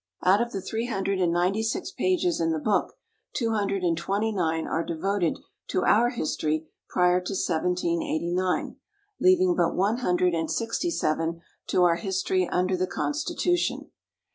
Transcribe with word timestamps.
Out 0.23 0.41
of 0.41 0.51
the 0.51 0.63
three 0.63 0.87
hundred 0.87 1.19
and 1.19 1.31
ninety 1.31 1.61
six 1.61 1.91
pages 1.91 2.41
in 2.41 2.49
the 2.49 2.57
book, 2.57 2.93
two 3.33 3.51
hundred 3.51 3.83
and 3.83 3.95
twenty 3.95 4.31
nine 4.31 4.65
are 4.65 4.83
devoted 4.83 5.37
to 5.67 5.85
our 5.85 6.09
history 6.09 6.67
prior 6.89 7.19
to 7.21 7.33
1789, 7.33 8.77
leaving 9.19 9.55
but 9.55 9.75
one 9.75 9.97
hundred 9.97 10.33
and 10.33 10.49
sixty 10.49 10.89
seven 10.89 11.41
to 11.67 11.83
our 11.83 11.97
history 11.97 12.47
under 12.49 12.75
the 12.75 12.87
Constitution. 12.87 13.91